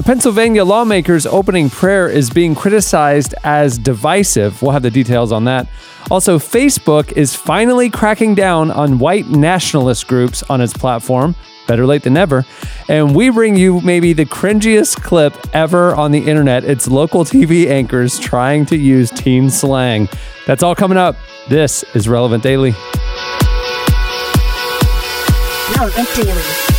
Pennsylvania 0.00 0.64
lawmakers' 0.64 1.26
opening 1.26 1.70
prayer 1.70 2.08
is 2.08 2.30
being 2.30 2.54
criticized 2.54 3.34
as 3.44 3.78
divisive. 3.78 4.60
We'll 4.62 4.72
have 4.72 4.82
the 4.82 4.90
details 4.90 5.32
on 5.32 5.44
that. 5.44 5.68
Also, 6.10 6.38
Facebook 6.38 7.12
is 7.12 7.36
finally 7.36 7.88
cracking 7.88 8.34
down 8.34 8.70
on 8.70 8.98
white 8.98 9.28
nationalist 9.28 10.08
groups 10.08 10.42
on 10.44 10.60
its 10.60 10.72
platform. 10.72 11.36
Better 11.68 11.86
late 11.86 12.02
than 12.02 12.14
never. 12.14 12.44
And 12.88 13.14
we 13.14 13.30
bring 13.30 13.56
you 13.56 13.80
maybe 13.82 14.12
the 14.12 14.24
cringiest 14.24 15.02
clip 15.02 15.34
ever 15.54 15.94
on 15.94 16.10
the 16.10 16.26
internet. 16.26 16.64
It's 16.64 16.88
local 16.88 17.24
TV 17.24 17.68
anchors 17.68 18.18
trying 18.18 18.66
to 18.66 18.76
use 18.76 19.10
teen 19.10 19.48
slang. 19.50 20.08
That's 20.46 20.62
all 20.62 20.74
coming 20.74 20.98
up. 20.98 21.16
This 21.48 21.84
is 21.94 22.08
Relevant 22.08 22.42
Daily. 22.42 22.74
Relevant 25.76 26.08
Daily. 26.16 26.71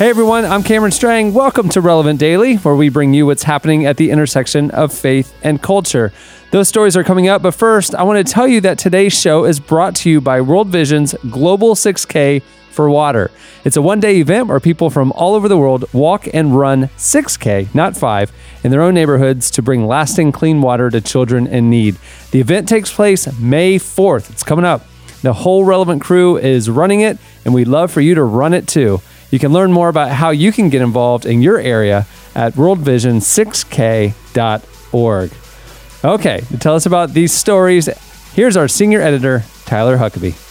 Hey 0.00 0.08
everyone, 0.08 0.46
I'm 0.46 0.62
Cameron 0.62 0.92
Strang. 0.92 1.34
Welcome 1.34 1.68
to 1.68 1.82
Relevant 1.82 2.18
Daily, 2.18 2.56
where 2.56 2.74
we 2.74 2.88
bring 2.88 3.12
you 3.12 3.26
what's 3.26 3.42
happening 3.42 3.84
at 3.84 3.98
the 3.98 4.10
intersection 4.10 4.70
of 4.70 4.94
faith 4.94 5.36
and 5.42 5.60
culture. 5.60 6.10
Those 6.52 6.68
stories 6.68 6.96
are 6.96 7.04
coming 7.04 7.28
up, 7.28 7.42
but 7.42 7.50
first, 7.50 7.94
I 7.94 8.04
want 8.04 8.26
to 8.26 8.32
tell 8.32 8.48
you 8.48 8.62
that 8.62 8.78
today's 8.78 9.12
show 9.12 9.44
is 9.44 9.60
brought 9.60 9.94
to 9.96 10.08
you 10.08 10.22
by 10.22 10.40
World 10.40 10.68
Vision's 10.68 11.14
Global 11.28 11.74
6K 11.74 12.42
for 12.70 12.88
Water. 12.88 13.30
It's 13.62 13.76
a 13.76 13.82
one 13.82 14.00
day 14.00 14.20
event 14.20 14.46
where 14.46 14.58
people 14.58 14.88
from 14.88 15.12
all 15.12 15.34
over 15.34 15.48
the 15.48 15.58
world 15.58 15.84
walk 15.92 16.26
and 16.32 16.56
run 16.56 16.84
6K, 16.96 17.74
not 17.74 17.94
5, 17.94 18.32
in 18.64 18.70
their 18.70 18.80
own 18.80 18.94
neighborhoods 18.94 19.50
to 19.50 19.60
bring 19.60 19.86
lasting 19.86 20.32
clean 20.32 20.62
water 20.62 20.88
to 20.88 21.02
children 21.02 21.46
in 21.46 21.68
need. 21.68 21.98
The 22.30 22.40
event 22.40 22.70
takes 22.70 22.90
place 22.90 23.38
May 23.38 23.78
4th. 23.78 24.30
It's 24.30 24.44
coming 24.44 24.64
up. 24.64 24.86
The 25.20 25.34
whole 25.34 25.64
relevant 25.64 26.00
crew 26.00 26.38
is 26.38 26.70
running 26.70 27.02
it, 27.02 27.18
and 27.44 27.52
we'd 27.52 27.68
love 27.68 27.92
for 27.92 28.00
you 28.00 28.14
to 28.14 28.24
run 28.24 28.54
it 28.54 28.66
too. 28.66 29.02
You 29.30 29.38
can 29.38 29.52
learn 29.52 29.72
more 29.72 29.88
about 29.88 30.10
how 30.10 30.30
you 30.30 30.52
can 30.52 30.70
get 30.70 30.82
involved 30.82 31.26
in 31.26 31.42
your 31.42 31.58
area 31.58 32.06
at 32.34 32.54
worldvision6k.org. 32.54 35.32
Okay, 36.02 36.40
to 36.40 36.58
tell 36.58 36.74
us 36.74 36.86
about 36.86 37.10
these 37.10 37.32
stories, 37.32 37.86
here's 38.34 38.56
our 38.56 38.68
senior 38.68 39.00
editor, 39.00 39.44
Tyler 39.66 39.98
Huckabee. 39.98 40.49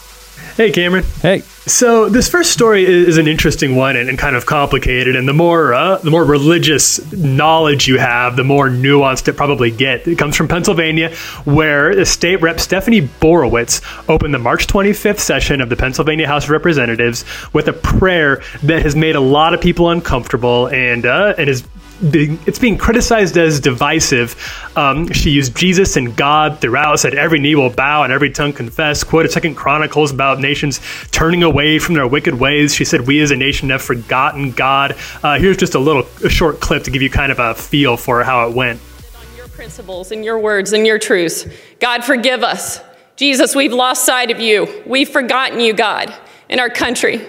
Hey, 0.55 0.71
Cameron. 0.71 1.03
Hey. 1.21 1.43
So 1.69 2.09
this 2.09 2.27
first 2.27 2.51
story 2.51 2.83
is 2.85 3.17
an 3.17 3.27
interesting 3.27 3.75
one 3.75 3.95
and, 3.95 4.17
kind 4.17 4.35
of 4.35 4.45
complicated. 4.45 5.15
And 5.15 5.27
the 5.27 5.33
more 5.33 5.73
uh, 5.73 5.97
the 5.99 6.09
more 6.09 6.25
religious 6.25 7.11
knowledge 7.11 7.87
you 7.87 7.99
have, 7.99 8.35
the 8.35 8.43
more 8.43 8.69
nuanced 8.69 9.27
it 9.27 9.33
probably 9.37 9.69
get. 9.69 10.07
It 10.07 10.17
comes 10.17 10.35
from 10.35 10.47
Pennsylvania, 10.47 11.13
where 11.45 11.95
the 11.95 12.05
State 12.05 12.41
Rep 12.41 12.59
Stephanie 12.59 13.01
Borowicz 13.01 13.81
opened 14.09 14.33
the 14.33 14.39
March 14.39 14.67
25th 14.67 15.19
session 15.19 15.61
of 15.61 15.69
the 15.69 15.75
Pennsylvania 15.75 16.27
House 16.27 16.45
of 16.45 16.49
Representatives 16.49 17.23
with 17.53 17.67
a 17.67 17.73
prayer 17.73 18.41
that 18.63 18.81
has 18.81 18.95
made 18.95 19.15
a 19.15 19.21
lot 19.21 19.53
of 19.53 19.61
people 19.61 19.89
uncomfortable 19.89 20.67
and 20.67 21.05
uh, 21.05 21.35
and 21.37 21.49
is 21.49 21.63
being, 21.99 22.39
it's 22.45 22.59
being 22.59 22.77
criticized 22.77 23.37
as 23.37 23.59
divisive. 23.59 24.35
Um, 24.75 25.11
she 25.11 25.31
used 25.31 25.55
Jesus 25.55 25.95
and 25.95 26.15
God 26.15 26.59
throughout, 26.61 26.99
said 26.99 27.13
every 27.13 27.39
knee 27.39 27.55
will 27.55 27.69
bow 27.69 28.03
and 28.03 28.13
every 28.13 28.31
tongue 28.31 28.53
confess. 28.53 29.03
Quoted 29.03 29.31
Second 29.31 29.55
Chronicles 29.55 30.11
about 30.11 30.39
nations 30.39 30.79
turning 31.11 31.43
away 31.43 31.79
from 31.79 31.95
their 31.95 32.07
wicked 32.07 32.35
ways. 32.35 32.73
She 32.73 32.85
said, 32.85 33.07
"We 33.07 33.21
as 33.21 33.31
a 33.31 33.35
nation 33.35 33.69
have 33.69 33.81
forgotten 33.81 34.51
God." 34.51 34.95
Uh, 35.23 35.39
here's 35.39 35.57
just 35.57 35.75
a 35.75 35.79
little 35.79 36.05
a 36.23 36.29
short 36.29 36.59
clip 36.59 36.83
to 36.83 36.91
give 36.91 37.01
you 37.01 37.09
kind 37.09 37.31
of 37.31 37.39
a 37.39 37.55
feel 37.55 37.97
for 37.97 38.23
how 38.23 38.47
it 38.47 38.55
went. 38.55 38.79
On 39.15 39.37
your 39.37 39.47
principles 39.47 40.11
and 40.11 40.23
your 40.23 40.39
words 40.39 40.73
and 40.73 40.87
your 40.87 40.99
truths, 40.99 41.45
God 41.79 42.03
forgive 42.03 42.43
us. 42.43 42.79
Jesus, 43.15 43.55
we've 43.55 43.73
lost 43.73 44.05
sight 44.05 44.31
of 44.31 44.39
you. 44.39 44.83
We've 44.85 45.09
forgotten 45.09 45.59
you, 45.59 45.73
God, 45.73 46.13
in 46.47 46.59
our 46.59 46.69
country. 46.69 47.21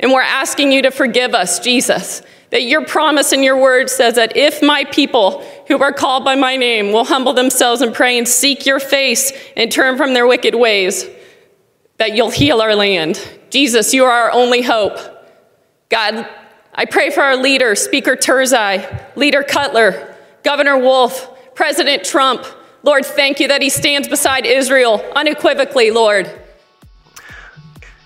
And 0.00 0.10
we're 0.10 0.22
asking 0.22 0.72
you 0.72 0.82
to 0.82 0.90
forgive 0.90 1.34
us, 1.34 1.60
Jesus 1.60 2.22
that 2.50 2.62
your 2.62 2.84
promise 2.84 3.32
and 3.32 3.42
your 3.42 3.56
word 3.56 3.90
says 3.90 4.14
that 4.14 4.36
if 4.36 4.62
my 4.62 4.84
people 4.84 5.44
who 5.68 5.82
are 5.82 5.92
called 5.92 6.24
by 6.24 6.34
my 6.34 6.56
name 6.56 6.92
will 6.92 7.04
humble 7.04 7.32
themselves 7.32 7.80
and 7.82 7.94
pray 7.94 8.16
and 8.18 8.28
seek 8.28 8.66
your 8.66 8.80
face 8.80 9.32
and 9.56 9.72
turn 9.72 9.96
from 9.96 10.14
their 10.14 10.26
wicked 10.26 10.54
ways, 10.54 11.06
that 11.98 12.14
you'll 12.14 12.30
heal 12.30 12.60
our 12.60 12.74
land. 12.74 13.20
Jesus, 13.50 13.94
you 13.94 14.04
are 14.04 14.10
our 14.10 14.32
only 14.32 14.62
hope. 14.62 14.98
God, 15.88 16.28
I 16.74 16.84
pray 16.84 17.10
for 17.10 17.22
our 17.22 17.36
leader, 17.36 17.74
Speaker 17.74 18.16
Turzai, 18.16 19.16
Leader 19.16 19.42
Cutler, 19.42 20.16
Governor 20.42 20.76
Wolf, 20.76 21.54
President 21.54 22.04
Trump. 22.04 22.44
Lord, 22.82 23.06
thank 23.06 23.40
you 23.40 23.48
that 23.48 23.62
he 23.62 23.70
stands 23.70 24.08
beside 24.08 24.44
Israel 24.44 25.00
unequivocally, 25.14 25.90
Lord. 25.90 26.43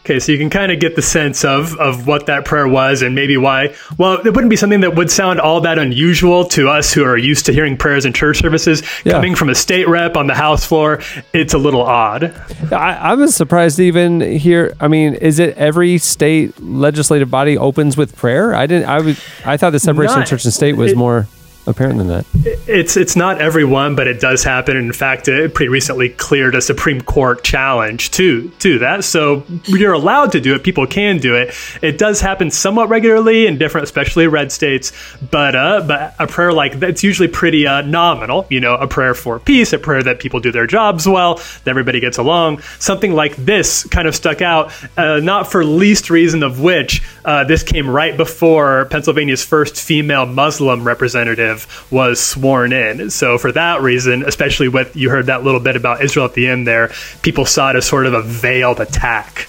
Okay, 0.08 0.20
so 0.20 0.32
you 0.32 0.38
can 0.38 0.48
kind 0.48 0.72
of 0.72 0.80
get 0.80 0.96
the 0.96 1.02
sense 1.02 1.44
of 1.44 1.78
of 1.78 2.06
what 2.06 2.24
that 2.26 2.46
prayer 2.46 2.66
was 2.66 3.02
and 3.02 3.14
maybe 3.14 3.36
why. 3.36 3.74
Well, 3.98 4.14
it 4.26 4.34
wouldn't 4.34 4.48
be 4.48 4.56
something 4.56 4.80
that 4.80 4.94
would 4.94 5.10
sound 5.10 5.38
all 5.38 5.60
that 5.60 5.78
unusual 5.78 6.46
to 6.46 6.70
us 6.70 6.94
who 6.94 7.04
are 7.04 7.18
used 7.18 7.44
to 7.44 7.52
hearing 7.52 7.76
prayers 7.76 8.06
in 8.06 8.14
church 8.14 8.38
services. 8.38 8.82
Yeah. 9.04 9.12
Coming 9.12 9.34
from 9.34 9.50
a 9.50 9.54
state 9.54 9.86
rep 9.86 10.16
on 10.16 10.26
the 10.26 10.34
House 10.34 10.64
floor, 10.64 11.02
it's 11.34 11.52
a 11.52 11.58
little 11.58 11.82
odd. 11.82 12.34
I, 12.72 12.94
I 12.94 13.14
was 13.16 13.36
surprised 13.36 13.76
to 13.76 13.82
even 13.82 14.22
hear. 14.22 14.74
I 14.80 14.88
mean, 14.88 15.12
is 15.12 15.38
it 15.38 15.54
every 15.58 15.98
state 15.98 16.58
legislative 16.58 17.30
body 17.30 17.58
opens 17.58 17.98
with 17.98 18.16
prayer? 18.16 18.54
I 18.54 18.66
didn't. 18.66 18.88
I 18.88 19.02
would. 19.02 19.18
I 19.44 19.58
thought 19.58 19.70
the 19.72 19.78
separation 19.78 20.16
Not, 20.16 20.22
of 20.22 20.28
church 20.30 20.46
and 20.46 20.54
state 20.54 20.78
was 20.78 20.92
it, 20.92 20.96
more 20.96 21.28
apparent 21.66 21.98
than 21.98 22.08
that. 22.08 22.26
It's 22.66 22.96
it's 22.96 23.16
not 23.16 23.40
everyone, 23.40 23.94
but 23.94 24.06
it 24.06 24.20
does 24.20 24.42
happen. 24.44 24.76
In 24.76 24.92
fact, 24.92 25.28
it 25.28 25.54
pretty 25.54 25.68
recently 25.68 26.08
cleared 26.08 26.54
a 26.54 26.60
Supreme 26.60 27.00
Court 27.00 27.44
challenge 27.44 28.10
to 28.12 28.48
to 28.60 28.78
that. 28.80 29.04
So 29.04 29.44
you're 29.64 29.92
allowed 29.92 30.32
to 30.32 30.40
do 30.40 30.54
it. 30.54 30.64
People 30.64 30.86
can 30.86 31.18
do 31.18 31.34
it. 31.34 31.54
It 31.82 31.98
does 31.98 32.20
happen 32.20 32.50
somewhat 32.50 32.88
regularly 32.88 33.46
in 33.46 33.58
different, 33.58 33.84
especially 33.84 34.26
red 34.26 34.50
states. 34.52 34.92
But 35.30 35.54
uh, 35.54 35.84
but 35.86 36.14
a 36.18 36.26
prayer 36.26 36.52
like 36.52 36.80
that's 36.80 37.02
usually 37.04 37.28
pretty 37.28 37.66
uh, 37.66 37.82
nominal. 37.82 38.46
You 38.48 38.60
know, 38.60 38.74
a 38.74 38.86
prayer 38.86 39.14
for 39.14 39.38
peace, 39.38 39.72
a 39.72 39.78
prayer 39.78 40.02
that 40.02 40.20
people 40.20 40.40
do 40.40 40.52
their 40.52 40.66
jobs 40.66 41.06
well, 41.06 41.36
that 41.36 41.68
everybody 41.68 42.00
gets 42.00 42.18
along. 42.18 42.60
Something 42.78 43.12
like 43.12 43.36
this 43.36 43.84
kind 43.84 44.08
of 44.08 44.14
stuck 44.14 44.42
out, 44.42 44.72
uh, 44.96 45.20
not 45.20 45.50
for 45.50 45.64
least 45.64 46.10
reason 46.10 46.42
of 46.42 46.60
which 46.60 47.02
uh, 47.24 47.44
this 47.44 47.62
came 47.62 47.88
right 47.88 48.16
before 48.16 48.86
Pennsylvania's 48.86 49.44
first 49.44 49.76
female 49.76 50.26
Muslim 50.26 50.84
representative 50.84 51.47
was 51.90 52.20
sworn 52.20 52.72
in. 52.72 53.10
So 53.10 53.38
for 53.38 53.52
that 53.52 53.80
reason, 53.80 54.24
especially 54.24 54.68
with 54.68 54.94
you 54.96 55.10
heard 55.10 55.26
that 55.26 55.44
little 55.44 55.60
bit 55.60 55.76
about 55.76 56.02
Israel 56.02 56.26
at 56.26 56.34
the 56.34 56.48
end 56.48 56.66
there, 56.66 56.90
people 57.22 57.44
saw 57.44 57.70
it 57.70 57.76
as 57.76 57.86
sort 57.86 58.06
of 58.06 58.14
a 58.14 58.22
veiled 58.22 58.80
attack. 58.80 59.48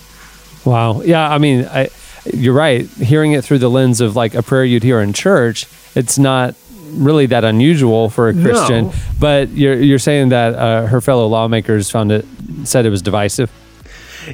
Wow. 0.66 1.02
Yeah. 1.02 1.30
I 1.30 1.38
mean, 1.38 1.66
I, 1.66 1.90
you're 2.34 2.54
right. 2.54 2.88
Hearing 2.88 3.34
it 3.34 3.44
through 3.44 3.60
the 3.60 3.70
lens 3.70 4.02
of 4.02 4.16
like 4.16 4.34
a 4.36 4.44
prayer 4.44 4.66
you'd 4.66 4.84
hear 4.84 5.00
in 5.00 5.14
church, 5.14 5.66
it's 5.96 6.20
not 6.20 6.56
really 6.92 7.26
that 7.28 7.44
unusual 7.44 8.10
for 8.10 8.30
a 8.30 8.34
Christian. 8.34 8.88
No. 8.88 8.94
But 9.20 9.50
you're 9.50 9.76
you're 9.76 10.00
saying 10.00 10.30
that 10.30 10.56
uh, 10.56 10.86
her 10.88 11.02
fellow 11.02 11.28
lawmakers 11.28 11.90
found 11.90 12.12
it 12.12 12.26
said 12.64 12.86
it 12.86 12.90
was 12.90 13.02
divisive. 13.02 13.52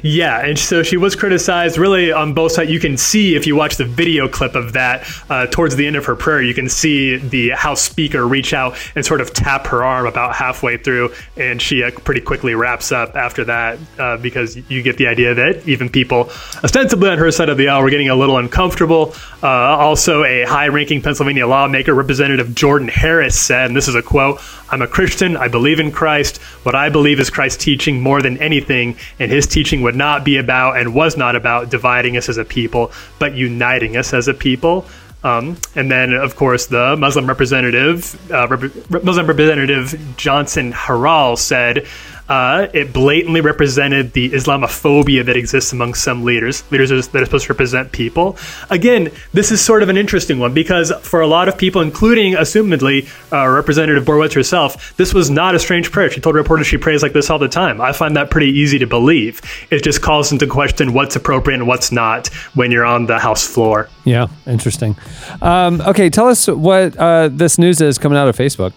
Yeah, 0.02 0.44
and 0.44 0.58
so 0.58 0.82
she 0.82 0.96
was 0.96 1.16
criticized 1.16 1.78
really 1.78 2.12
on 2.12 2.34
both 2.34 2.52
sides. 2.52 2.70
You 2.70 2.80
can 2.80 2.96
see 2.96 3.34
if 3.34 3.46
you 3.46 3.56
watch 3.56 3.76
the 3.76 3.84
video 3.84 4.28
clip 4.28 4.54
of 4.54 4.72
that 4.74 5.06
uh, 5.30 5.46
towards 5.46 5.76
the 5.76 5.86
end 5.86 5.96
of 5.96 6.04
her 6.06 6.16
prayer, 6.16 6.42
you 6.42 6.54
can 6.54 6.68
see 6.68 7.16
the 7.16 7.50
House 7.50 7.82
Speaker 7.82 8.26
reach 8.26 8.52
out 8.52 8.76
and 8.94 9.04
sort 9.04 9.20
of 9.20 9.32
tap 9.32 9.66
her 9.68 9.84
arm 9.84 10.06
about 10.06 10.34
halfway 10.34 10.76
through, 10.76 11.12
and 11.36 11.60
she 11.60 11.82
uh, 11.82 11.90
pretty 11.90 12.20
quickly 12.20 12.54
wraps 12.54 12.92
up 12.92 13.16
after 13.16 13.44
that 13.44 13.78
uh, 13.98 14.16
because 14.18 14.56
you 14.70 14.82
get 14.82 14.96
the 14.96 15.06
idea 15.06 15.34
that 15.34 15.66
even 15.68 15.88
people 15.88 16.30
ostensibly 16.62 17.08
on 17.08 17.18
her 17.18 17.30
side 17.30 17.48
of 17.48 17.56
the 17.56 17.68
aisle 17.68 17.82
were 17.82 17.90
getting 17.90 18.08
a 18.08 18.14
little 18.14 18.38
uncomfortable. 18.38 19.14
Uh, 19.42 19.48
also, 19.48 20.24
a 20.24 20.44
high-ranking 20.44 21.02
Pennsylvania 21.02 21.46
lawmaker, 21.46 21.94
Representative 21.94 22.54
Jordan 22.54 22.88
Harris, 22.88 23.38
said, 23.38 23.66
and 23.66 23.76
this 23.76 23.88
is 23.88 23.94
a 23.94 24.02
quote: 24.02 24.40
"I'm 24.70 24.82
a 24.82 24.86
Christian. 24.86 25.36
I 25.36 25.48
believe 25.48 25.80
in 25.80 25.90
Christ. 25.92 26.38
What 26.64 26.74
I 26.74 26.88
believe 26.88 27.20
is 27.20 27.30
Christ's 27.30 27.62
teaching 27.62 28.00
more 28.00 28.20
than 28.20 28.38
anything, 28.38 28.96
and 29.18 29.30
His 29.30 29.46
teaching." 29.46 29.82
would 29.82 29.96
not 29.96 30.24
be 30.24 30.36
about 30.36 30.78
and 30.78 30.94
was 30.94 31.16
not 31.16 31.36
about 31.36 31.70
dividing 31.70 32.16
us 32.16 32.28
as 32.28 32.38
a 32.38 32.44
people, 32.44 32.92
but 33.18 33.34
uniting 33.34 33.96
us 33.96 34.12
as 34.12 34.28
a 34.28 34.34
people. 34.34 34.86
Um, 35.24 35.56
and 35.74 35.90
then, 35.90 36.12
of 36.12 36.36
course, 36.36 36.66
the 36.66 36.96
Muslim 36.96 37.26
representative, 37.26 38.14
uh, 38.30 38.46
Rep- 38.46 39.02
Muslim 39.02 39.26
representative 39.26 40.16
Johnson 40.16 40.72
Harrell 40.72 41.36
said, 41.36 41.86
uh, 42.28 42.68
it 42.72 42.92
blatantly 42.92 43.40
represented 43.40 44.12
the 44.12 44.30
Islamophobia 44.30 45.24
that 45.24 45.36
exists 45.36 45.72
among 45.72 45.94
some 45.94 46.24
leaders, 46.24 46.62
leaders 46.70 46.90
that 46.90 47.22
are 47.22 47.24
supposed 47.24 47.46
to 47.46 47.52
represent 47.52 47.92
people. 47.92 48.36
Again, 48.70 49.10
this 49.32 49.50
is 49.52 49.64
sort 49.64 49.82
of 49.82 49.88
an 49.88 49.96
interesting 49.96 50.38
one 50.38 50.52
because 50.54 50.92
for 51.02 51.20
a 51.20 51.26
lot 51.26 51.48
of 51.48 51.56
people, 51.56 51.82
including, 51.82 52.34
assumedly, 52.34 53.08
uh, 53.32 53.48
Representative 53.48 54.04
Borowicz 54.04 54.34
herself, 54.34 54.96
this 54.96 55.14
was 55.14 55.30
not 55.30 55.54
a 55.54 55.58
strange 55.58 55.92
prayer. 55.92 56.10
She 56.10 56.20
told 56.20 56.34
reporters 56.34 56.66
she 56.66 56.78
prays 56.78 57.02
like 57.02 57.12
this 57.12 57.30
all 57.30 57.38
the 57.38 57.48
time. 57.48 57.80
I 57.80 57.92
find 57.92 58.16
that 58.16 58.30
pretty 58.30 58.50
easy 58.50 58.78
to 58.78 58.86
believe. 58.86 59.40
It 59.70 59.82
just 59.82 60.02
calls 60.02 60.32
into 60.32 60.46
question 60.46 60.92
what's 60.92 61.16
appropriate 61.16 61.58
and 61.58 61.66
what's 61.66 61.92
not 61.92 62.28
when 62.54 62.70
you're 62.70 62.84
on 62.84 63.06
the 63.06 63.18
House 63.18 63.46
floor. 63.46 63.88
Yeah, 64.04 64.28
interesting. 64.46 64.96
Um, 65.42 65.80
okay, 65.80 66.10
tell 66.10 66.28
us 66.28 66.46
what 66.46 66.96
uh, 66.96 67.28
this 67.28 67.58
news 67.58 67.80
is 67.80 67.98
coming 67.98 68.18
out 68.18 68.28
of 68.28 68.36
Facebook. 68.36 68.72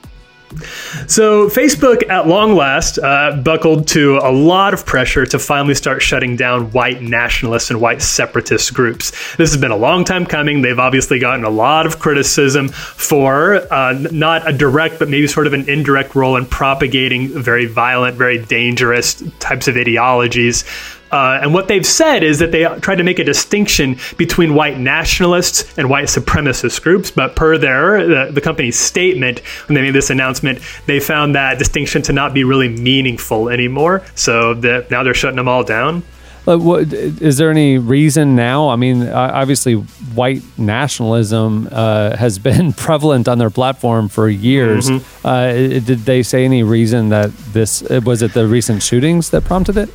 So, 1.07 1.48
Facebook, 1.48 2.10
at 2.10 2.28
long 2.28 2.56
last, 2.56 2.98
uh, 2.98 3.40
buckled 3.44 3.88
to 3.90 4.18
a 4.18 4.31
lot 4.31 4.74
of 4.74 4.86
pressure 4.86 5.25
to 5.28 5.38
finally 5.38 5.75
start 5.75 6.01
shutting 6.01 6.36
down 6.36 6.72
white 6.72 7.01
nationalists 7.01 7.69
and 7.69 7.80
white 7.80 8.01
separatist 8.01 8.74
groups. 8.74 9.12
This 9.36 9.51
has 9.51 9.57
been 9.57 9.72
a 9.72 9.78
long 9.78 10.06
time 10.06 10.25
coming. 10.25 10.62
They've 10.62 10.80
obviously 10.80 11.19
gotten 11.19 11.46
a 11.46 11.50
lot 11.50 11.86
of 11.86 12.00
criticism 12.00 12.69
for 12.69 13.62
uh, 13.72 13.94
not 14.12 14.48
a 14.48 14.54
direct, 14.54 14.98
but 14.98 15.07
maybe 15.07 15.28
sort 15.28 15.46
of 15.46 15.54
an 15.54 15.69
indirect 15.69 16.16
role 16.16 16.36
in 16.36 16.46
propagating 16.46 17.28
very 17.28 17.66
violent, 17.66 18.18
very 18.18 18.44
dangerous 18.44 19.24
types 19.40 19.68
of 19.68 19.78
ideologies. 19.78 20.63
Uh, 21.12 21.40
and 21.42 21.54
what 21.54 21.68
they've 21.68 21.86
said 21.86 22.24
is 22.24 22.40
that 22.40 22.52
they 22.52 22.64
tried 22.82 22.98
to 22.98 23.04
make 23.04 23.20
a 23.20 23.24
distinction 23.24 23.98
between 24.18 24.54
white 24.54 24.78
nationalists 24.78 25.78
and 25.78 25.90
white 25.90 26.06
supremacist 26.06 26.82
groups. 26.82 27.12
But 27.12 27.36
per 27.36 27.58
their 27.58 28.06
the, 28.08 28.32
the 28.32 28.42
company's 28.42 28.78
statement 28.78 29.40
when 29.68 29.76
they 29.76 29.82
made 29.82 29.96
this 29.96 30.10
announcement, 30.10 30.60
they 30.86 31.00
found 31.00 31.36
that 31.36 31.58
distinction 31.58 32.02
to 32.04 32.14
not 32.14 32.34
be 32.34 32.44
really 32.44 32.70
meaningful 32.70 33.50
anymore. 33.50 34.04
So 34.16 34.54
that 34.56 34.92
now 34.92 35.04
they're 35.04 35.14
shutting 35.14 35.38
them 35.38 35.48
all 35.48 35.64
down. 35.64 36.04
Uh, 36.48 36.58
what, 36.58 36.92
is 36.94 37.38
there 37.38 37.52
any 37.52 37.78
reason 37.78 38.36
now? 38.36 38.70
I 38.70 38.76
mean, 38.76 39.04
uh, 39.04 39.32
obviously, 39.34 39.74
white 39.74 40.42
nationalism 40.58 41.68
uh, 41.72 42.16
has 42.16 42.40
been 42.50 42.74
prevalent 42.74 43.28
on 43.28 43.38
their 43.38 43.50
platform 43.50 44.08
for 44.10 44.30
years. 44.30 44.90
Mm-hmm. 44.90 45.28
Uh, 45.28 45.52
did 45.80 46.00
they 46.00 46.24
say 46.24 46.46
any 46.46 46.64
reason 46.64 47.10
that 47.10 47.36
this 47.54 47.82
was 47.82 48.22
it 48.22 48.34
the 48.34 48.48
recent 48.48 48.82
shootings 48.82 49.30
that 49.32 49.44
prompted 49.44 49.78
it? 49.78 49.90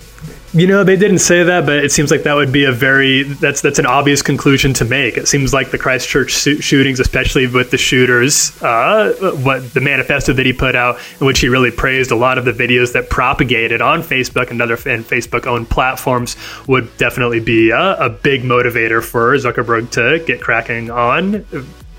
You 0.54 0.68
know, 0.68 0.84
they 0.84 0.94
didn't 0.94 1.18
say 1.18 1.42
that, 1.42 1.66
but 1.66 1.78
it 1.78 1.90
seems 1.90 2.12
like 2.12 2.22
that 2.22 2.34
would 2.34 2.52
be 2.52 2.64
a 2.64 2.70
very 2.70 3.24
that's 3.24 3.60
that's 3.60 3.80
an 3.80 3.86
obvious 3.86 4.22
conclusion 4.22 4.72
to 4.74 4.84
make. 4.84 5.16
It 5.16 5.26
seems 5.26 5.52
like 5.52 5.72
the 5.72 5.78
Christchurch 5.78 6.30
shootings, 6.30 7.00
especially 7.00 7.48
with 7.48 7.72
the 7.72 7.76
shooters, 7.76 8.62
uh, 8.62 9.14
what 9.42 9.74
the 9.74 9.80
manifesto 9.80 10.32
that 10.32 10.46
he 10.46 10.52
put 10.52 10.76
out, 10.76 11.00
in 11.18 11.26
which 11.26 11.40
he 11.40 11.48
really 11.48 11.72
praised 11.72 12.12
a 12.12 12.16
lot 12.16 12.38
of 12.38 12.44
the 12.44 12.52
videos 12.52 12.92
that 12.92 13.10
propagated 13.10 13.82
on 13.82 14.02
Facebook 14.02 14.52
and 14.52 14.62
other 14.62 14.74
and 14.74 15.04
Facebook-owned 15.04 15.68
platforms, 15.70 16.36
would 16.68 16.96
definitely 16.98 17.40
be 17.40 17.70
a, 17.70 17.96
a 17.96 18.08
big 18.08 18.42
motivator 18.42 19.02
for 19.02 19.34
Zuckerberg 19.34 19.90
to 19.90 20.24
get 20.24 20.40
cracking 20.40 20.88
on 20.88 21.44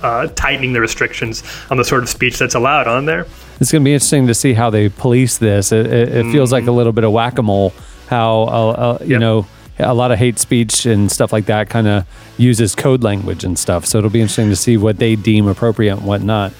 uh, 0.01 0.27
tightening 0.27 0.71
the 0.71 0.79
restrictions 0.79 1.43
on 1.69 1.75
the 1.75 1.83
sort 1.83 2.03
of 2.03 2.09
speech 2.09 2.37
that's 2.37 2.55
allowed 2.55 2.87
on 2.87 3.03
there. 3.03 3.27
It's 3.59 3.71
going 3.71 3.83
to 3.83 3.85
be 3.85 3.93
interesting 3.93 4.27
to 4.27 4.33
see 4.33 4.53
how 4.53 4.69
they 4.69 4.87
police 4.87 5.39
this. 5.39 5.73
It, 5.73 5.87
it, 5.87 6.09
it 6.09 6.31
feels 6.31 6.53
like 6.53 6.67
a 6.67 6.71
little 6.71 6.93
bit 6.93 7.03
of 7.03 7.11
whack-a-mole 7.11 7.73
how 8.07 8.41
uh, 8.43 8.45
uh, 8.45 8.97
you 9.01 9.11
yep. 9.11 9.19
know 9.19 9.45
a 9.79 9.93
lot 9.93 10.11
of 10.11 10.19
hate 10.19 10.39
speech 10.39 10.85
and 10.85 11.11
stuff 11.11 11.33
like 11.33 11.45
that 11.45 11.69
kind 11.69 11.87
of 11.87 12.07
uses 12.37 12.75
code 12.75 13.03
language 13.03 13.43
and 13.43 13.59
stuff. 13.59 13.85
So 13.85 13.97
it'll 13.97 14.09
be 14.09 14.21
interesting 14.21 14.49
to 14.49 14.55
see 14.55 14.77
what 14.77 14.97
they 14.97 15.15
deem 15.15 15.47
appropriate 15.47 15.97
and 15.97 16.05
what 16.05 16.21
not. 16.21 16.53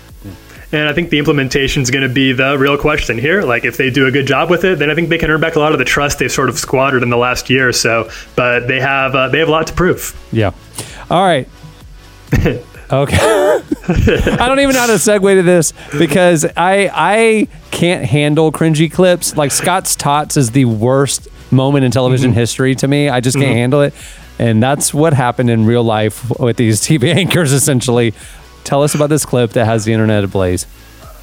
And 0.71 0.89
I 0.89 0.93
think 0.93 1.09
the 1.09 1.19
implementation 1.19 1.83
is 1.83 1.91
going 1.91 2.05
to 2.05 2.13
be 2.13 2.33
the 2.33 2.57
real 2.57 2.77
question 2.77 3.17
here. 3.17 3.43
Like, 3.43 3.63
if 3.63 3.77
they 3.77 3.89
do 3.89 4.07
a 4.07 4.11
good 4.11 4.27
job 4.27 4.49
with 4.49 4.65
it, 4.65 4.79
then 4.79 4.89
I 4.89 4.95
think 4.95 5.07
they 5.09 5.17
can 5.17 5.29
earn 5.29 5.39
back 5.39 5.55
a 5.55 5.59
lot 5.59 5.71
of 5.71 5.79
the 5.79 5.85
trust 5.85 6.19
they've 6.19 6.31
sort 6.31 6.49
of 6.49 6.57
squandered 6.57 7.03
in 7.03 7.09
the 7.09 7.17
last 7.17 7.49
year 7.49 7.69
or 7.69 7.73
so. 7.73 8.09
But 8.35 8.67
they 8.67 8.81
have 8.81 9.15
uh, 9.15 9.29
they 9.29 9.39
have 9.39 9.47
a 9.47 9.51
lot 9.51 9.67
to 9.67 9.73
prove. 9.73 10.13
Yeah. 10.33 10.51
All 11.09 11.23
right. 11.23 11.47
okay. 12.91 13.17
I 13.87 14.47
don't 14.47 14.59
even 14.59 14.73
know 14.73 14.81
how 14.81 14.87
to 14.87 14.93
segue 14.93 15.35
to 15.35 15.43
this 15.43 15.73
because 15.97 16.45
I 16.57 16.89
I 16.93 17.47
can't 17.71 18.05
handle 18.05 18.51
cringy 18.51 18.91
clips. 18.91 19.35
Like 19.35 19.51
Scott's 19.51 19.95
Tots 19.95 20.37
is 20.37 20.51
the 20.51 20.65
worst 20.65 21.27
moment 21.51 21.85
in 21.85 21.91
television 21.91 22.31
mm-hmm. 22.31 22.39
history 22.39 22.75
to 22.75 22.87
me. 22.87 23.09
I 23.09 23.19
just 23.19 23.37
can't 23.37 23.47
mm-hmm. 23.47 23.55
handle 23.55 23.81
it. 23.81 23.93
And 24.37 24.61
that's 24.61 24.93
what 24.93 25.13
happened 25.13 25.49
in 25.49 25.65
real 25.65 25.83
life 25.83 26.29
with 26.39 26.57
these 26.57 26.81
TV 26.81 27.13
anchors, 27.15 27.53
essentially. 27.53 28.13
Tell 28.63 28.83
us 28.83 28.95
about 28.95 29.09
this 29.09 29.25
clip 29.25 29.51
that 29.51 29.65
has 29.65 29.85
the 29.85 29.93
internet 29.93 30.23
ablaze. 30.23 30.65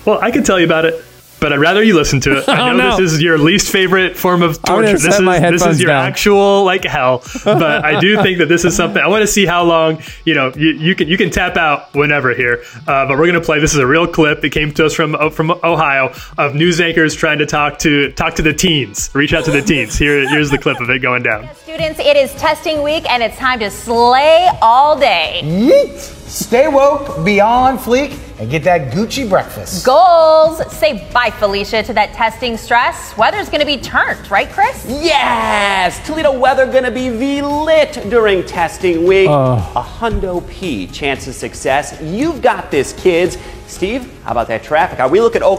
Well, 0.05 0.19
I 0.21 0.31
can 0.31 0.45
tell 0.45 0.59
you 0.59 0.65
about 0.67 0.85
it 0.85 1.05
but 1.43 1.53
I'd 1.53 1.59
rather 1.59 1.83
you 1.83 1.95
listen 1.95 2.21
to 2.21 2.39
it. 2.39 2.45
I 2.49 2.71
know 2.73 2.91
no. 2.91 2.97
this 2.97 3.13
is 3.13 3.21
your 3.21 3.37
least 3.37 3.71
favorite 3.71 4.17
form 4.17 4.43
of 4.43 4.63
torture. 4.63 4.93
This 4.93 5.05
is 5.05 5.19
this 5.19 5.67
is 5.67 5.81
your 5.81 5.89
down. 5.89 6.07
actual 6.07 6.65
like 6.65 6.85
hell. 6.85 7.23
But 7.45 7.85
I 7.85 8.01
do 8.01 8.23
think 8.23 8.39
that 8.39 8.49
this 8.49 8.65
is 8.65 8.75
something 8.75 9.03
I 9.03 9.09
want 9.09 9.23
to 9.23 9.27
see 9.27 9.45
how 9.45 9.65
long 9.65 10.01
you 10.25 10.35
know 10.35 10.53
you, 10.57 10.71
you 10.71 10.95
can 10.95 11.09
you 11.09 11.19
can 11.19 11.31
tap 11.31 11.57
out 11.57 11.93
whenever 11.95 12.33
here. 12.35 12.63
Uh, 12.87 13.07
but 13.07 13.19
we're 13.19 13.27
gonna 13.27 13.41
play. 13.41 13.59
This 13.59 13.75
is 13.75 13.81
a 13.81 13.87
real 13.87 14.07
clip. 14.07 14.45
It 14.45 14.51
came 14.51 14.73
to 14.75 14.87
us 14.87 14.95
from 14.95 15.15
uh, 15.17 15.29
from 15.31 15.51
Ohio 15.51 16.15
of 16.39 16.55
news 16.55 16.81
anchors 16.81 17.15
trying 17.15 17.39
to 17.39 17.47
talk 17.47 17.79
to 17.81 18.13
talk 18.13 18.37
to 18.37 18.43
the 18.43 18.55
teens, 18.55 19.11
reach 19.15 19.35
out 19.35 19.45
to 19.47 19.51
the 19.51 19.63
teens. 19.63 19.99
Here 19.99 20.29
here's 20.29 20.51
the 20.51 20.59
clip 20.59 20.81
of 20.81 20.89
it 20.89 21.01
going 21.01 21.25
down. 21.25 21.53
Students, 21.57 21.99
it 21.99 22.17
is 22.17 22.33
testing 22.35 22.83
week 22.83 23.11
and 23.11 23.23
it's 23.23 23.37
time 23.37 23.59
to 23.59 23.71
slay 23.71 24.49
all 24.63 24.99
day. 24.99 25.41
Yeet. 25.43 26.22
Stay 26.33 26.67
woke, 26.67 27.23
be 27.27 27.43
on 27.43 27.77
fleek, 27.77 28.19
and 28.41 28.51
get 28.51 28.65
that 28.65 28.91
Gucci 28.91 29.29
breakfast. 29.29 29.85
Goals. 29.85 30.63
Say 30.75 31.07
bye, 31.13 31.29
Felicia, 31.29 31.83
to 31.83 31.93
that 31.93 32.15
testing 32.15 32.57
stress. 32.57 33.15
Weather's 33.19 33.51
gonna 33.51 33.67
be 33.67 33.77
turned, 33.77 34.31
right, 34.31 34.49
Chris? 34.49 34.87
Yes! 34.89 36.01
Toledo 36.07 36.39
weather 36.39 36.65
gonna 36.65 36.91
be 36.91 37.11
V-lit 37.11 38.09
during 38.09 38.47
testing 38.47 39.05
week. 39.05 39.29
Uh. 39.29 39.57
A 39.77 39.83
hundo 39.83 40.41
P 40.49 40.87
chance 40.87 41.27
of 41.27 41.35
success. 41.35 42.01
You've 42.01 42.41
got 42.41 42.71
this, 42.71 42.95
kids. 42.95 43.37
Steve, 43.67 44.11
how 44.23 44.31
about 44.31 44.49
that 44.49 44.63
traffic? 44.63 45.01
Are 45.01 45.11
we 45.11 45.21
looking 45.21 45.43
oh 45.45 45.59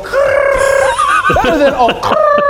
better 1.43 1.59
than 1.59 1.73
oh 1.75 2.49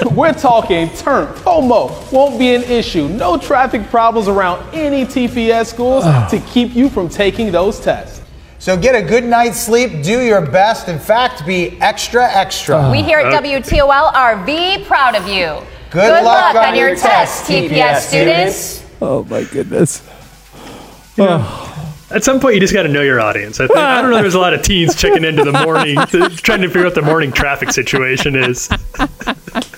We're 0.12 0.32
talking 0.32 0.88
turn. 0.90 1.26
FOMO 1.34 2.12
won't 2.12 2.38
be 2.38 2.54
an 2.54 2.62
issue. 2.62 3.08
No 3.08 3.36
traffic 3.36 3.86
problems 3.88 4.28
around 4.28 4.66
any 4.74 5.04
TPS 5.04 5.66
schools 5.66 6.04
ah. 6.06 6.26
to 6.30 6.38
keep 6.40 6.74
you 6.74 6.88
from 6.88 7.08
taking 7.08 7.52
those 7.52 7.80
tests. 7.80 8.22
So 8.58 8.76
get 8.76 8.94
a 8.94 9.02
good 9.02 9.24
night's 9.24 9.58
sleep, 9.58 10.02
do 10.02 10.20
your 10.20 10.44
best. 10.44 10.88
In 10.88 10.98
fact, 10.98 11.46
be 11.46 11.80
extra, 11.80 12.30
extra. 12.30 12.76
Ah. 12.76 12.92
We 12.92 13.02
here 13.02 13.18
at 13.18 13.32
uh, 13.32 13.40
WTOL 13.40 14.12
are 14.14 14.44
V 14.44 14.84
proud 14.84 15.14
of 15.14 15.26
you. 15.26 15.66
Good, 15.90 16.06
good 16.06 16.24
luck, 16.24 16.54
luck, 16.54 16.66
on, 16.68 16.76
your, 16.76 16.90
your 16.90 16.96
test, 16.96 17.44
TPS 17.50 18.00
students. 18.00 18.54
students. 18.54 18.86
Oh 19.00 19.24
my 19.24 19.44
goodness. 19.44 20.08
Oh 21.18 21.70
at 22.10 22.24
some 22.24 22.40
point 22.40 22.54
you 22.54 22.60
just 22.60 22.72
got 22.72 22.82
to 22.82 22.88
know 22.88 23.02
your 23.02 23.20
audience. 23.20 23.60
I, 23.60 23.66
think, 23.66 23.78
I 23.78 24.02
don't 24.02 24.10
know. 24.10 24.20
There's 24.20 24.34
a 24.34 24.38
lot 24.40 24.52
of 24.52 24.62
teens 24.62 24.94
checking 24.94 25.24
into 25.24 25.44
the 25.44 25.52
morning, 25.52 25.96
trying 26.38 26.60
to 26.62 26.68
figure 26.68 26.80
out 26.80 26.86
what 26.86 26.94
the 26.94 27.02
morning 27.02 27.32
traffic 27.32 27.70
situation 27.70 28.36
is. 28.36 28.68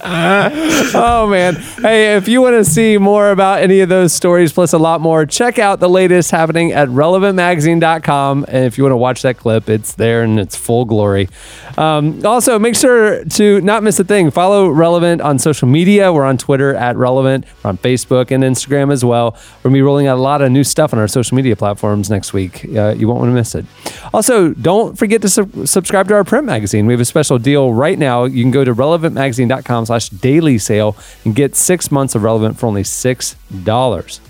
oh 0.04 1.26
man! 1.28 1.56
Hey, 1.56 2.14
if 2.14 2.28
you 2.28 2.40
want 2.40 2.54
to 2.54 2.64
see 2.64 2.98
more 2.98 3.32
about 3.32 3.62
any 3.62 3.80
of 3.80 3.88
those 3.88 4.12
stories 4.12 4.52
plus 4.52 4.72
a 4.72 4.78
lot 4.78 5.00
more, 5.00 5.26
check 5.26 5.58
out 5.58 5.80
the 5.80 5.88
latest 5.88 6.30
happening 6.30 6.70
at 6.70 6.86
relevantmagazine.com. 6.88 8.44
And 8.46 8.64
if 8.64 8.78
you 8.78 8.84
want 8.84 8.92
to 8.92 8.96
watch 8.96 9.22
that 9.22 9.38
clip, 9.38 9.68
it's 9.68 9.94
there 9.94 10.22
in 10.22 10.38
its 10.38 10.54
full 10.54 10.84
glory. 10.84 11.28
Um, 11.76 12.24
also, 12.24 12.60
make 12.60 12.76
sure 12.76 13.24
to 13.24 13.60
not 13.62 13.82
miss 13.82 13.98
a 13.98 14.04
thing. 14.04 14.30
Follow 14.30 14.68
Relevant 14.68 15.20
on 15.20 15.40
social 15.40 15.66
media. 15.66 16.12
We're 16.12 16.24
on 16.24 16.38
Twitter 16.38 16.76
at 16.76 16.96
Relevant. 16.96 17.44
We're 17.64 17.70
on 17.70 17.78
Facebook 17.78 18.30
and 18.30 18.44
Instagram 18.44 18.92
as 18.92 19.04
well. 19.04 19.32
We're 19.64 19.70
gonna 19.70 19.74
be 19.74 19.82
rolling 19.82 20.06
out 20.06 20.18
a 20.18 20.22
lot 20.22 20.42
of 20.42 20.52
new 20.52 20.62
stuff 20.62 20.92
on 20.92 21.00
our 21.00 21.08
social 21.08 21.34
media 21.34 21.56
platforms 21.56 22.08
next 22.08 22.32
week. 22.32 22.64
Uh, 22.66 22.94
you 22.96 23.08
won't 23.08 23.18
want 23.18 23.30
to 23.30 23.34
miss 23.34 23.56
it. 23.56 23.66
Also, 24.14 24.54
don't 24.54 24.96
forget 24.96 25.22
to 25.22 25.28
su- 25.28 25.66
subscribe 25.66 26.06
to 26.06 26.14
our 26.14 26.22
print 26.22 26.46
magazine. 26.46 26.86
We 26.86 26.92
have 26.92 27.00
a 27.00 27.04
special 27.04 27.40
deal 27.40 27.72
right 27.72 27.98
now. 27.98 28.26
You 28.26 28.44
can 28.44 28.52
go 28.52 28.62
to 28.62 28.72
relevantmagazine.com 28.72 29.87
slash 29.88 30.08
daily 30.10 30.58
sale 30.58 30.96
and 31.24 31.34
get 31.34 31.56
six 31.56 31.90
months 31.90 32.14
of 32.14 32.22
Relevant 32.22 32.58
for 32.58 32.66
only 32.66 32.82
$6. 32.82 34.20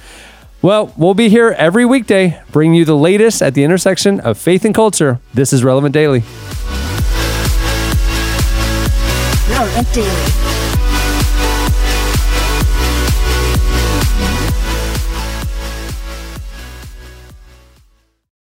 Well, 0.60 0.92
we'll 0.96 1.14
be 1.14 1.28
here 1.28 1.50
every 1.56 1.84
weekday, 1.84 2.40
bringing 2.50 2.74
you 2.74 2.84
the 2.84 2.96
latest 2.96 3.42
at 3.42 3.54
the 3.54 3.62
intersection 3.62 4.20
of 4.20 4.38
faith 4.38 4.64
and 4.64 4.74
culture. 4.74 5.20
This 5.34 5.52
is 5.52 5.62
Relevant 5.62 5.92
Daily. 5.92 6.22
Relevant 9.50 9.92
Daily. 9.92 10.47